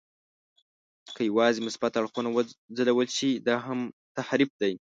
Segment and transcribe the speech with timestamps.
[1.15, 3.79] که یوازې مثبت اړخونه وځلول شي، دا هم
[4.17, 4.73] تحریف دی.